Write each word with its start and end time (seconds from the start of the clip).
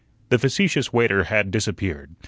The 0.29 0.39
facetious 0.39 0.91
waiter 0.91 1.25
had 1.25 1.51
disappeared. 1.51 2.15